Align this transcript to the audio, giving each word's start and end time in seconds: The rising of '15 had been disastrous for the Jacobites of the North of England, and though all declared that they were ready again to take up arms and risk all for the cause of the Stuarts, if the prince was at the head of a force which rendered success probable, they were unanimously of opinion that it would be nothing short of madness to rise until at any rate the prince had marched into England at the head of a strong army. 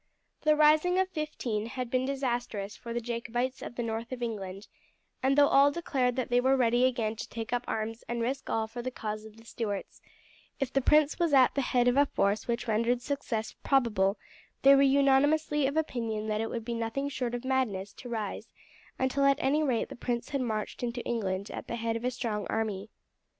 The 0.41 0.55
rising 0.55 0.97
of 0.97 1.09
'15 1.09 1.67
had 1.67 1.91
been 1.91 2.07
disastrous 2.07 2.75
for 2.75 2.91
the 2.91 3.01
Jacobites 3.01 3.61
of 3.61 3.75
the 3.75 3.83
North 3.83 4.11
of 4.11 4.23
England, 4.23 4.67
and 5.21 5.37
though 5.37 5.47
all 5.47 5.69
declared 5.69 6.15
that 6.15 6.29
they 6.31 6.41
were 6.41 6.57
ready 6.57 6.85
again 6.85 7.15
to 7.15 7.29
take 7.29 7.53
up 7.53 7.63
arms 7.67 8.03
and 8.09 8.19
risk 8.19 8.49
all 8.49 8.65
for 8.65 8.81
the 8.81 8.89
cause 8.89 9.25
of 9.25 9.37
the 9.37 9.45
Stuarts, 9.45 10.01
if 10.59 10.73
the 10.73 10.81
prince 10.81 11.19
was 11.19 11.35
at 11.35 11.53
the 11.53 11.61
head 11.61 11.87
of 11.87 11.97
a 11.97 12.07
force 12.07 12.47
which 12.47 12.67
rendered 12.67 12.99
success 13.03 13.53
probable, 13.61 14.17
they 14.63 14.73
were 14.73 14.81
unanimously 14.81 15.67
of 15.67 15.77
opinion 15.77 16.25
that 16.29 16.41
it 16.41 16.49
would 16.49 16.65
be 16.65 16.73
nothing 16.73 17.07
short 17.07 17.35
of 17.35 17.45
madness 17.45 17.93
to 17.93 18.09
rise 18.09 18.47
until 18.97 19.23
at 19.25 19.37
any 19.39 19.61
rate 19.61 19.89
the 19.89 19.95
prince 19.95 20.29
had 20.29 20.41
marched 20.41 20.81
into 20.81 21.03
England 21.03 21.51
at 21.51 21.67
the 21.67 21.75
head 21.75 21.95
of 21.95 22.03
a 22.03 22.09
strong 22.09 22.47
army. 22.47 22.89